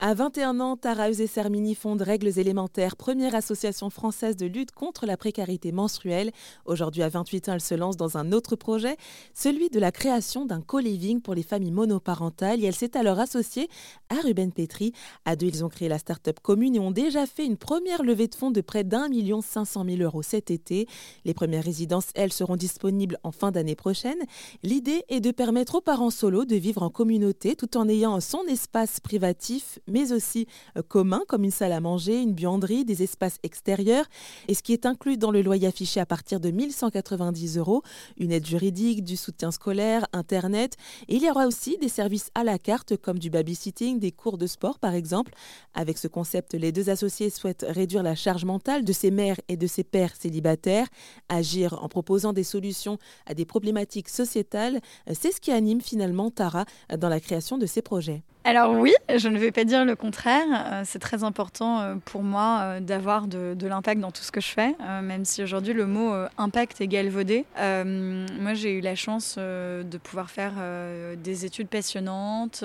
[0.00, 5.16] À 21 ans, Tara Eusé-Sermini fonde Règles élémentaires, première association française de lutte contre la
[5.16, 6.30] précarité menstruelle.
[6.66, 8.96] Aujourd'hui, à 28 ans, elle se lance dans un autre projet,
[9.34, 12.62] celui de la création d'un co-living pour les familles monoparentales.
[12.62, 13.68] Et elle s'est alors associée
[14.08, 14.92] à Ruben Petri.
[15.24, 18.28] À deux, ils ont créé la start-up commune et ont déjà fait une première levée
[18.28, 20.86] de fonds de près d'un million cinq cent mille euros cet été.
[21.24, 24.18] Les premières résidences, elles, seront disponibles en fin d'année prochaine.
[24.62, 28.44] L'idée est de permettre aux parents solos de vivre en communauté tout en ayant son
[28.46, 30.46] espace privatif mais aussi
[30.76, 34.06] euh, communs comme une salle à manger, une buanderie, des espaces extérieurs.
[34.48, 37.82] Et ce qui est inclus dans le loyer affiché à partir de 1190 euros,
[38.18, 40.76] une aide juridique, du soutien scolaire, Internet.
[41.08, 44.38] Et il y aura aussi des services à la carte comme du babysitting, des cours
[44.38, 45.32] de sport par exemple.
[45.74, 49.56] Avec ce concept, les deux associés souhaitent réduire la charge mentale de ces mères et
[49.56, 50.86] de ces pères célibataires,
[51.28, 54.80] agir en proposant des solutions à des problématiques sociétales.
[55.12, 56.64] C'est ce qui anime finalement Tara
[56.96, 58.22] dans la création de ces projets.
[58.48, 60.46] Alors oui, je ne vais pas dire le contraire.
[60.50, 64.40] Euh, c'est très important euh, pour moi euh, d'avoir de, l'impact dans tout ce que
[64.40, 67.44] je fais, même si aujourd'hui le mot impact est galvaudé.
[67.58, 70.54] moi, j'ai eu la chance de pouvoir faire
[71.22, 72.64] des études passionnantes,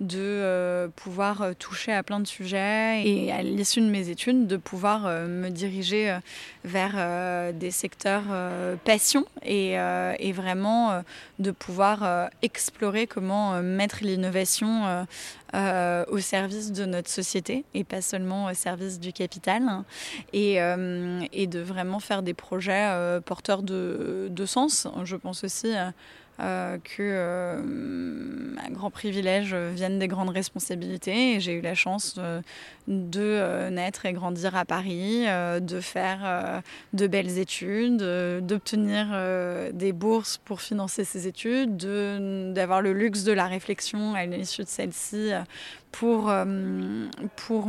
[0.00, 5.08] de pouvoir toucher à plein de sujets et à l'issue de mes études, de pouvoir
[5.26, 6.16] me diriger
[6.64, 8.22] vers des secteurs
[8.84, 9.76] passion et,
[10.32, 11.02] vraiment
[11.40, 15.06] de pouvoir explorer comment mettre l'innovation
[15.54, 19.62] au service de notre société et pas seulement au service du capital.
[20.32, 24.86] Et, euh, de vraiment faire des projets euh, porteurs de, de, sens.
[25.04, 25.72] Je pense aussi
[26.40, 27.60] euh, que euh,
[28.64, 31.40] un grand privilège vienne des grandes responsabilités.
[31.40, 32.42] J'ai eu la chance de,
[32.86, 38.02] de naître et grandir à Paris, de faire de belles études,
[38.42, 39.08] d'obtenir
[39.72, 41.76] des bourses pour financer ces études,
[42.52, 45.30] d'avoir le luxe de la réflexion à l'issue de celle-ci
[45.92, 46.32] pour,
[47.36, 47.68] pour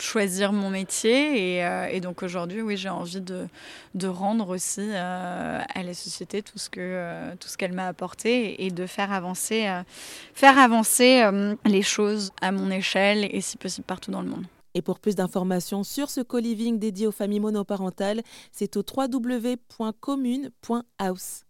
[0.00, 1.60] choisir mon métier.
[1.94, 3.46] Et, donc aujourd'hui, oui, j'ai envie de,
[3.94, 9.12] de rendre aussi à la société tout ce que tout ce apporter et de faire
[9.12, 9.82] avancer, euh,
[10.34, 14.44] faire avancer euh, les choses à mon échelle et si possible partout dans le monde.
[14.74, 21.44] Et pour plus d'informations sur ce co-living dédié aux familles monoparentales, c'est au www.commune.house.